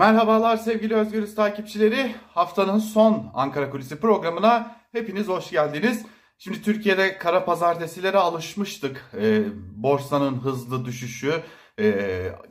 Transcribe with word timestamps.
Merhabalar 0.00 0.56
sevgili 0.56 0.94
Özgürüz 0.94 1.34
takipçileri. 1.34 2.14
Haftanın 2.34 2.78
son 2.78 3.30
Ankara 3.34 3.70
Kulisi 3.70 4.00
programına 4.00 4.76
hepiniz 4.92 5.28
hoş 5.28 5.50
geldiniz. 5.50 6.06
Şimdi 6.38 6.62
Türkiye'de 6.62 7.18
kara 7.18 7.44
pazartesilere 7.44 8.18
alışmıştık. 8.18 9.10
E, 9.20 9.42
borsanın 9.76 10.38
hızlı 10.38 10.84
düşüşü. 10.84 11.42
E, 11.80 11.92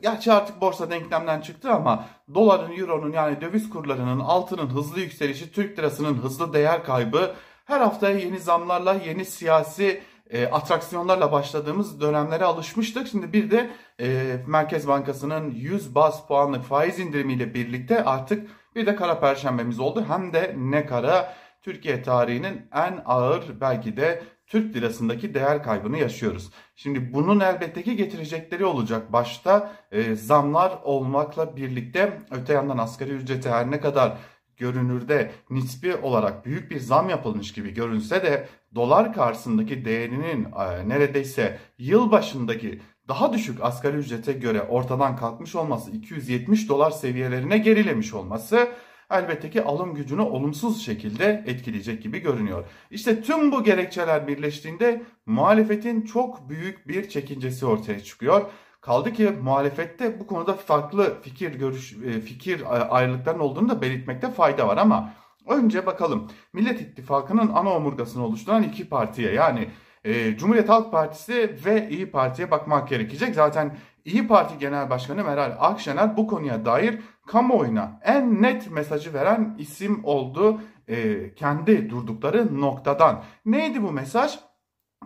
gerçi 0.02 0.32
artık 0.32 0.60
borsa 0.60 0.90
denklemden 0.90 1.40
çıktı 1.40 1.70
ama 1.70 2.04
doların, 2.34 2.76
euronun 2.76 3.12
yani 3.12 3.40
döviz 3.40 3.70
kurlarının, 3.70 4.20
altının 4.20 4.68
hızlı 4.68 5.00
yükselişi, 5.00 5.52
Türk 5.52 5.78
lirasının 5.78 6.14
hızlı 6.14 6.52
değer 6.52 6.84
kaybı 6.84 7.34
her 7.64 7.80
hafta 7.80 8.10
yeni 8.10 8.38
zamlarla, 8.38 8.94
yeni 8.94 9.24
siyasi 9.24 10.02
e, 10.30 10.46
atraksiyonlarla 10.46 11.32
başladığımız 11.32 12.00
dönemlere 12.00 12.44
alışmıştık. 12.44 13.08
Şimdi 13.08 13.32
bir 13.32 13.50
de 13.50 13.70
e, 14.00 14.36
Merkez 14.46 14.88
Bankası'nın 14.88 15.50
100 15.50 15.94
bas 15.94 16.26
puanlık 16.26 16.64
faiz 16.64 16.98
indirimiyle 16.98 17.54
birlikte 17.54 18.04
artık 18.04 18.50
bir 18.74 18.86
de 18.86 18.96
kara 18.96 19.20
perşembemiz 19.20 19.80
oldu. 19.80 20.04
Hem 20.08 20.32
de 20.32 20.54
ne 20.58 20.86
kara 20.86 21.34
Türkiye 21.62 22.02
tarihinin 22.02 22.68
en 22.72 23.02
ağır 23.04 23.60
belki 23.60 23.96
de 23.96 24.22
Türk 24.46 24.76
lirasındaki 24.76 25.34
değer 25.34 25.62
kaybını 25.62 25.98
yaşıyoruz. 25.98 26.50
Şimdi 26.76 27.12
bunun 27.12 27.40
elbette 27.40 27.82
ki 27.82 27.96
getirecekleri 27.96 28.64
olacak. 28.64 29.12
Başta 29.12 29.72
e, 29.92 30.14
zamlar 30.14 30.78
olmakla 30.84 31.56
birlikte 31.56 32.18
öte 32.30 32.52
yandan 32.52 32.78
asgari 32.78 33.10
ücreti 33.10 33.50
her 33.50 33.70
ne 33.70 33.80
kadar 33.80 34.18
görünürde 34.60 35.32
nispi 35.50 35.96
olarak 35.96 36.46
büyük 36.46 36.70
bir 36.70 36.80
zam 36.80 37.08
yapılmış 37.08 37.52
gibi 37.52 37.74
görünse 37.74 38.22
de 38.22 38.48
dolar 38.74 39.12
karşısındaki 39.12 39.84
değerinin 39.84 40.44
e, 40.44 40.88
neredeyse 40.88 41.58
yıl 41.78 42.10
başındaki 42.10 42.80
daha 43.08 43.32
düşük 43.32 43.64
asgari 43.64 43.96
ücrete 43.96 44.32
göre 44.32 44.62
ortadan 44.62 45.16
kalkmış 45.16 45.54
olması 45.54 45.90
270 45.90 46.68
dolar 46.68 46.90
seviyelerine 46.90 47.58
gerilemiş 47.58 48.14
olması 48.14 48.68
elbette 49.10 49.50
ki 49.50 49.62
alım 49.62 49.94
gücünü 49.94 50.20
olumsuz 50.20 50.84
şekilde 50.84 51.44
etkileyecek 51.46 52.02
gibi 52.02 52.18
görünüyor. 52.18 52.64
İşte 52.90 53.22
tüm 53.22 53.52
bu 53.52 53.64
gerekçeler 53.64 54.28
birleştiğinde 54.28 55.02
muhalefetin 55.26 56.02
çok 56.02 56.48
büyük 56.48 56.88
bir 56.88 57.08
çekincesi 57.08 57.66
ortaya 57.66 58.00
çıkıyor. 58.00 58.50
Kaldı 58.80 59.12
ki 59.12 59.30
muhalefette 59.42 60.20
bu 60.20 60.26
konuda 60.26 60.54
farklı 60.54 61.22
fikir 61.22 61.54
görüş 61.54 61.92
e, 61.92 62.20
fikir 62.20 62.64
ayrılıklarının 62.96 63.42
olduğunu 63.42 63.68
da 63.68 63.82
belirtmekte 63.82 64.30
fayda 64.30 64.68
var 64.68 64.76
ama 64.76 65.12
önce 65.48 65.86
bakalım 65.86 66.30
Millet 66.52 66.80
İttifakı'nın 66.80 67.50
ana 67.54 67.70
omurgasını 67.70 68.24
oluşturan 68.24 68.62
iki 68.62 68.88
partiye 68.88 69.32
yani 69.32 69.68
e, 70.04 70.36
Cumhuriyet 70.36 70.68
Halk 70.68 70.92
Partisi 70.92 71.56
ve 71.66 71.88
İyi 71.90 72.10
Parti'ye 72.10 72.50
bakmak 72.50 72.88
gerekecek. 72.88 73.34
Zaten 73.34 73.76
İyi 74.04 74.28
Parti 74.28 74.58
Genel 74.58 74.90
Başkanı 74.90 75.24
Meral 75.24 75.56
Akşener 75.58 76.16
bu 76.16 76.26
konuya 76.26 76.64
dair 76.64 76.98
kamuoyuna 77.26 78.00
en 78.04 78.42
net 78.42 78.70
mesajı 78.70 79.14
veren 79.14 79.56
isim 79.58 80.04
oldu 80.04 80.60
e, 80.88 81.34
kendi 81.34 81.90
durdukları 81.90 82.60
noktadan. 82.60 83.22
Neydi 83.46 83.82
bu 83.82 83.92
mesaj? 83.92 84.38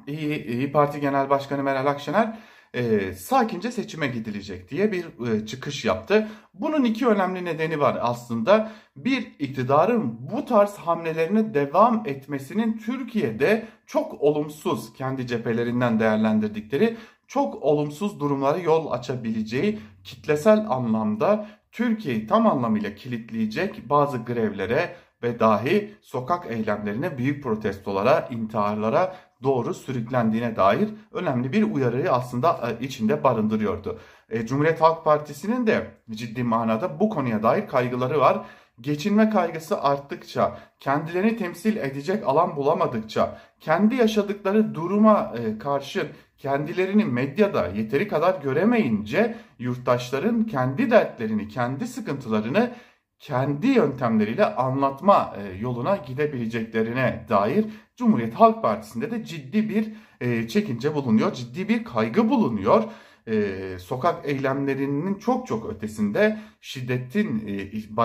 İyi, 0.06 0.44
İyi 0.46 0.72
Parti 0.72 1.00
Genel 1.00 1.30
Başkanı 1.30 1.62
Meral 1.62 1.86
Akşener 1.86 2.38
e, 2.74 3.12
sakince 3.12 3.70
seçime 3.70 4.06
gidilecek 4.06 4.70
diye 4.70 4.92
bir 4.92 5.04
e, 5.04 5.46
çıkış 5.46 5.84
yaptı. 5.84 6.28
Bunun 6.54 6.84
iki 6.84 7.06
önemli 7.06 7.44
nedeni 7.44 7.80
var 7.80 7.98
aslında. 8.00 8.72
Bir 8.96 9.32
iktidarın 9.38 10.30
bu 10.32 10.44
tarz 10.44 10.74
hamlelerine 10.74 11.54
devam 11.54 12.02
etmesinin 12.06 12.78
Türkiye'de 12.78 13.66
çok 13.86 14.20
olumsuz 14.22 14.92
kendi 14.92 15.26
cephelerinden 15.26 16.00
değerlendirdikleri 16.00 16.96
çok 17.26 17.62
olumsuz 17.62 18.20
durumları 18.20 18.60
yol 18.60 18.90
açabileceği 18.90 19.78
kitlesel 20.04 20.58
anlamda 20.70 21.46
Türkiye'yi 21.72 22.26
tam 22.26 22.46
anlamıyla 22.46 22.94
kilitleyecek 22.94 23.88
bazı 23.88 24.18
grevlere 24.18 24.94
ve 25.24 25.40
dahi 25.40 25.94
sokak 26.02 26.50
eylemlerine, 26.50 27.18
büyük 27.18 27.42
protestolara, 27.42 28.28
intiharlara 28.30 29.16
doğru 29.42 29.74
sürüklendiğine 29.74 30.56
dair 30.56 30.88
önemli 31.12 31.52
bir 31.52 31.62
uyarıyı 31.62 32.12
aslında 32.12 32.76
e, 32.80 32.84
içinde 32.84 33.24
barındırıyordu. 33.24 33.98
E, 34.30 34.46
Cumhuriyet 34.46 34.80
Halk 34.80 35.04
Partisi'nin 35.04 35.66
de 35.66 35.90
ciddi 36.10 36.42
manada 36.42 37.00
bu 37.00 37.08
konuya 37.08 37.42
dair 37.42 37.68
kaygıları 37.68 38.20
var. 38.20 38.46
Geçinme 38.80 39.30
kaygısı 39.30 39.80
arttıkça, 39.82 40.58
kendilerini 40.80 41.36
temsil 41.36 41.76
edecek 41.76 42.26
alan 42.26 42.56
bulamadıkça, 42.56 43.38
kendi 43.60 43.94
yaşadıkları 43.94 44.74
duruma 44.74 45.34
e, 45.38 45.58
karşı 45.58 46.06
kendilerini 46.38 47.04
medyada 47.04 47.66
yeteri 47.66 48.08
kadar 48.08 48.42
göremeyince 48.42 49.36
yurttaşların 49.58 50.44
kendi 50.44 50.90
dertlerini, 50.90 51.48
kendi 51.48 51.86
sıkıntılarını 51.86 52.70
kendi 53.18 53.66
yöntemleriyle 53.66 54.54
anlatma 54.54 55.36
e, 55.38 55.58
yoluna 55.58 55.96
gidebileceklerine 55.96 57.26
dair 57.28 57.64
Cumhuriyet 57.96 58.34
Halk 58.34 58.62
Partisi'nde 58.62 59.10
de 59.10 59.24
ciddi 59.24 59.68
bir 59.68 59.92
e, 60.20 60.48
çekince 60.48 60.94
bulunuyor, 60.94 61.32
ciddi 61.32 61.68
bir 61.68 61.84
kaygı 61.84 62.28
bulunuyor. 62.30 62.84
Ee, 63.28 63.76
sokak 63.78 64.28
eylemlerinin 64.28 65.14
çok 65.14 65.46
çok 65.46 65.70
ötesinde 65.70 66.38
şiddetin 66.60 67.48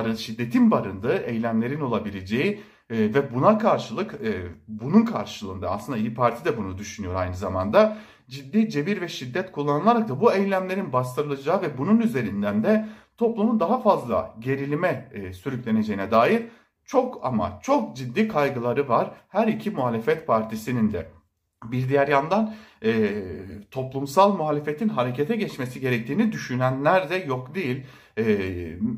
e, 0.01 0.15
şiddetin 0.15 0.71
barındığı 0.71 1.17
eylemlerin 1.17 1.81
olabileceği 1.81 2.61
e, 2.89 3.13
ve 3.13 3.33
buna 3.33 3.57
karşılık 3.57 4.13
e, 4.13 4.47
bunun 4.67 5.05
karşılığında 5.05 5.71
aslında 5.71 5.97
İyi 5.97 6.13
Parti 6.13 6.45
de 6.45 6.57
bunu 6.57 6.77
düşünüyor 6.77 7.15
aynı 7.15 7.35
zamanda 7.35 7.97
ciddi 8.27 8.69
cebir 8.69 9.01
ve 9.01 9.07
şiddet 9.07 9.51
kullanılarak 9.51 10.09
da 10.09 10.21
bu 10.21 10.33
eylemlerin 10.33 10.93
bastırılacağı 10.93 11.61
ve 11.61 11.77
bunun 11.77 11.99
üzerinden 11.99 12.63
de 12.63 12.87
toplumun 13.17 13.59
daha 13.59 13.81
fazla 13.81 14.35
gerilime 14.39 15.09
e, 15.13 15.33
sürükleneceğine 15.33 16.11
dair 16.11 16.43
çok 16.85 17.25
ama 17.25 17.59
çok 17.61 17.95
ciddi 17.95 18.27
kaygıları 18.27 18.89
var 18.89 19.11
her 19.29 19.47
iki 19.47 19.71
muhalefet 19.71 20.27
partisinin 20.27 20.93
de. 20.93 21.18
Bir 21.65 21.89
diğer 21.89 22.07
yandan 22.07 22.53
e, 22.83 23.23
toplumsal 23.71 24.35
muhalefetin 24.37 24.89
harekete 24.89 25.35
geçmesi 25.35 25.79
gerektiğini 25.79 26.31
düşünenler 26.31 27.09
de 27.09 27.15
yok 27.15 27.55
değil. 27.55 27.85
E, 28.17 28.23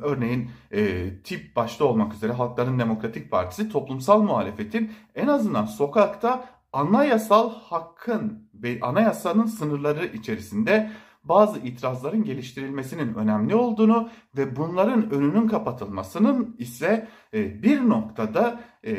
örneğin 0.01 0.51
e, 0.71 1.09
tip 1.23 1.55
başta 1.55 1.85
olmak 1.85 2.13
üzere 2.13 2.31
Halkların 2.31 2.79
Demokratik 2.79 3.31
Partisi 3.31 3.69
toplumsal 3.69 4.21
muhalefetin 4.21 4.91
en 5.15 5.27
azından 5.27 5.65
sokakta 5.65 6.45
anayasal 6.73 7.49
hakkın 7.49 8.49
ve 8.53 8.79
anayasanın 8.81 9.45
sınırları 9.45 10.05
içerisinde 10.05 10.91
bazı 11.23 11.59
itirazların 11.59 12.23
geliştirilmesinin 12.23 13.13
önemli 13.13 13.55
olduğunu 13.55 14.09
ve 14.37 14.55
bunların 14.55 15.11
önünün 15.11 15.47
kapatılmasının 15.47 16.55
ise 16.59 17.07
e, 17.33 17.63
bir 17.63 17.89
noktada 17.89 18.59
e, 18.83 18.91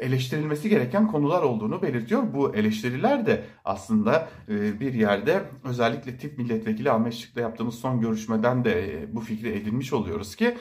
eleştirilmesi 0.00 0.68
gereken 0.68 1.06
konular 1.06 1.42
olduğunu 1.42 1.82
belirtiyor. 1.82 2.22
Bu 2.34 2.54
eleştiriler 2.54 3.26
de 3.26 3.44
aslında 3.64 4.28
e, 4.48 4.80
bir 4.80 4.94
yerde 4.94 5.42
özellikle 5.64 6.16
tip 6.16 6.38
milletvekili 6.38 6.90
Ahmet 6.90 7.14
Şık'la 7.14 7.40
yaptığımız 7.40 7.74
son 7.74 8.00
görüşmeden 8.00 8.64
de 8.64 9.06
bu 9.12 9.20
fikri 9.20 9.48
edinmiş 9.48 9.92
oluyoruz 9.92 10.36
ki 10.36 10.56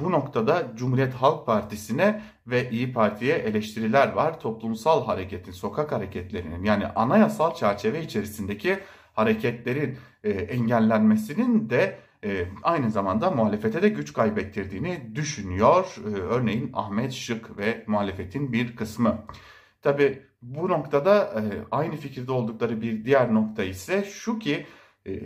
bu 0.00 0.12
noktada 0.12 0.66
Cumhuriyet 0.76 1.14
Halk 1.14 1.46
Partisi'ne 1.46 2.22
ve 2.46 2.70
İyi 2.70 2.92
Parti'ye 2.92 3.34
eleştiriler 3.36 4.12
var. 4.12 4.40
Toplumsal 4.40 5.04
hareketin, 5.04 5.52
sokak 5.52 5.92
hareketlerinin 5.92 6.64
yani 6.64 6.86
anayasal 6.86 7.54
çerçeve 7.54 8.02
içerisindeki 8.02 8.78
hareketlerin 9.18 9.96
e, 10.24 10.30
engellenmesinin 10.30 11.70
de 11.70 11.98
e, 12.24 12.44
aynı 12.62 12.90
zamanda 12.90 13.30
muhalefete 13.30 13.82
de 13.82 13.88
güç 13.88 14.12
kaybettirdiğini 14.12 15.12
düşünüyor. 15.14 15.96
E, 16.06 16.08
örneğin 16.08 16.70
Ahmet 16.72 17.12
Şık 17.12 17.58
ve 17.58 17.84
muhalefetin 17.86 18.52
bir 18.52 18.76
kısmı. 18.76 19.24
Tabi 19.82 20.22
bu 20.42 20.68
noktada 20.68 21.24
e, 21.24 21.42
aynı 21.70 21.96
fikirde 21.96 22.32
oldukları 22.32 22.82
bir 22.82 23.04
diğer 23.04 23.34
nokta 23.34 23.64
ise 23.64 24.04
şu 24.04 24.38
ki 24.38 24.66
e, 25.06 25.20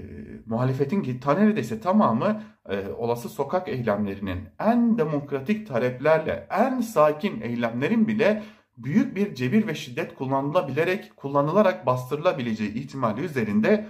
muhalefetin 0.46 1.20
ta 1.20 1.34
neredeyse 1.34 1.80
tamamı 1.80 2.42
e, 2.68 2.88
olası 2.88 3.28
sokak 3.28 3.68
eylemlerinin 3.68 4.48
en 4.60 4.98
demokratik 4.98 5.66
taleplerle 5.66 6.46
en 6.50 6.80
sakin 6.80 7.40
eylemlerin 7.40 8.08
bile 8.08 8.42
büyük 8.76 9.16
bir 9.16 9.34
cebir 9.34 9.66
ve 9.66 9.74
şiddet 9.74 10.14
kullanılabilerek 10.14 11.16
kullanılarak 11.16 11.86
bastırılabileceği 11.86 12.74
ihtimali 12.74 13.20
üzerinde 13.20 13.86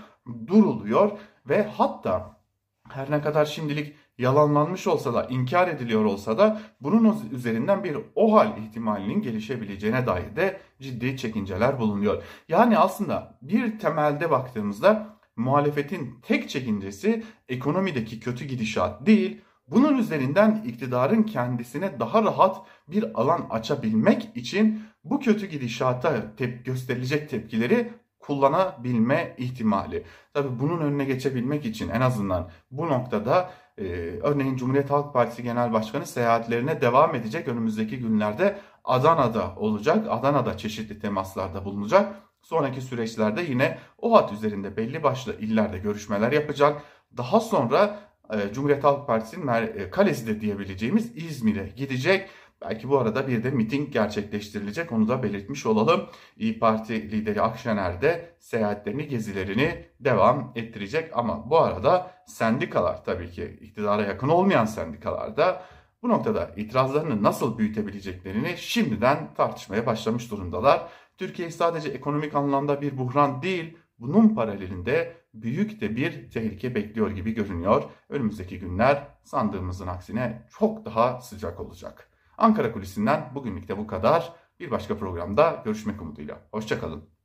duruluyor 0.47 1.11
ve 1.49 1.63
hatta 1.63 2.41
her 2.89 3.11
ne 3.11 3.21
kadar 3.21 3.45
şimdilik 3.45 3.95
yalanlanmış 4.19 4.87
olsa 4.87 5.15
da 5.15 5.25
inkar 5.25 5.69
ediliyor 5.69 6.05
olsa 6.05 6.39
da 6.39 6.61
bunun 6.81 7.31
üzerinden 7.33 7.85
bir 7.85 7.97
OHAL 8.15 8.59
ihtimalinin 8.59 9.23
gelişebileceğine 9.23 10.07
dair 10.07 10.37
de 10.37 10.61
ciddi 10.81 11.17
çekinceler 11.17 11.79
bulunuyor. 11.79 12.23
Yani 12.49 12.79
aslında 12.79 13.39
bir 13.43 13.79
temelde 13.79 14.31
baktığımızda 14.31 15.17
muhalefetin 15.37 16.21
tek 16.23 16.51
çekincesi 16.51 17.25
ekonomideki 17.49 18.21
kötü 18.21 18.45
gidişat 18.45 19.07
değil, 19.07 19.41
bunun 19.73 19.99
üzerinden 19.99 20.63
iktidarın 20.67 21.23
kendisine 21.23 22.01
daha 22.01 22.23
rahat 22.23 22.67
bir 22.89 23.21
alan 23.21 23.47
açabilmek 23.51 24.31
için 24.35 24.83
bu 25.05 25.21
kötü 25.21 25.47
gidişata 25.47 26.37
tep 26.37 26.65
gösterilecek 26.65 27.31
tepkileri 27.31 27.93
kullanabilme 28.21 29.35
ihtimali. 29.39 30.05
Tabi 30.35 30.49
bunun 30.61 30.81
önüne 30.81 31.05
geçebilmek 31.05 31.65
için 31.65 31.89
en 31.89 32.01
azından 32.01 32.51
bu 32.71 32.89
noktada 32.89 33.51
Ee, 33.79 33.85
örneğin 34.23 34.57
Cumhuriyet 34.57 34.91
Halk 34.91 35.13
Partisi 35.15 35.43
Genel 35.43 35.73
Başkanı 35.73 36.07
seyahatlerine 36.07 36.81
devam 36.81 37.15
edecek. 37.15 37.49
Önümüzdeki 37.49 37.99
günlerde 37.99 38.59
Adana'da 38.85 39.55
olacak. 39.57 40.07
Adana'da 40.11 40.57
çeşitli 40.57 40.99
temaslarda 40.99 41.65
bulunacak. 41.65 42.15
Sonraki 42.43 42.81
süreçlerde 42.81 43.43
yine 43.43 43.79
o 43.99 44.17
hat 44.17 44.33
üzerinde 44.33 44.77
belli 44.77 45.03
başlı 45.03 45.41
illerde 45.41 45.79
görüşmeler 45.79 46.33
yapacak. 46.33 46.83
Daha 47.17 47.41
sonra 47.41 47.79
e, 47.87 48.12
Cumhuriyet 48.55 48.85
Halk 48.85 49.07
Partisi'nin 49.07 49.49
e, 49.49 49.91
kalesi 49.91 50.27
de 50.27 50.41
diyebileceğimiz 50.41 51.17
İzmir'e 51.17 51.69
gidecek. 51.77 52.29
Belki 52.63 52.89
bu 52.89 52.99
arada 52.99 53.29
bir 53.29 53.45
de 53.45 53.51
miting 53.51 53.93
gerçekleştirilecek. 53.93 54.93
Onu 54.93 55.09
da 55.09 55.23
belirtmiş 55.23 55.67
olalım. 55.67 56.09
İyi 56.37 56.59
Parti 56.59 57.11
lideri 57.11 57.43
Akşener 57.43 58.03
de 58.03 58.35
seyahatlerini, 58.39 59.09
gezilerini 59.09 59.85
devam 60.01 60.53
ettirecek. 60.55 61.11
Ama 61.15 61.51
bu 61.51 61.59
arada 61.59 62.11
sendikalar 62.27 63.05
tabii 63.05 63.31
ki 63.31 63.59
iktidara 63.61 64.03
yakın 64.03 64.29
olmayan 64.29 64.65
sendikalar 64.65 65.37
da 65.37 65.63
bu 66.03 66.09
noktada 66.09 66.51
itirazlarını 66.57 67.23
nasıl 67.23 67.59
büyütebileceklerini 67.59 68.55
şimdiden 68.57 69.35
tartışmaya 69.35 69.87
başlamış 69.87 70.31
durumdalar. 70.31 70.89
Türkiye 71.19 71.51
sadece 71.51 71.89
ekonomik 71.89 72.35
anlamda 72.35 72.81
bir 72.81 72.99
buhran 72.99 73.43
değil, 73.43 73.79
bunun 73.99 74.35
paralelinde 74.35 75.22
büyük 75.35 75.81
de 75.81 75.97
bir 75.97 76.31
tehlike 76.31 76.75
bekliyor 76.75 77.11
gibi 77.11 77.35
görünüyor. 77.35 77.85
Önümüzdeki 78.09 78.59
günler 78.59 79.09
sandığımızın 79.25 79.87
aksine 79.87 80.47
çok 80.59 80.85
daha 80.85 81.21
sıcak 81.21 81.61
olacak. 81.61 82.09
Ankara 82.39 82.73
Kulisi'nden 82.73 83.35
bugünlük 83.35 83.69
de 83.69 83.79
bu 83.79 83.87
kadar. 83.87 84.33
Bir 84.61 84.71
başka 84.71 84.99
programda 84.99 85.63
görüşmek 85.65 86.03
umuduyla. 86.03 86.39
Hoşçakalın. 86.51 87.13